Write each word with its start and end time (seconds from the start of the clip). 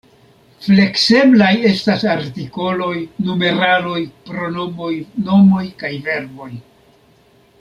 Flekseblaj 0.67 1.49
estas 1.71 2.05
artikoloj, 2.13 2.95
numeraloj, 3.27 4.01
pronomoj, 4.31 4.91
nomoj 5.29 5.63
kaj 5.85 5.93
verboj. 6.09 6.51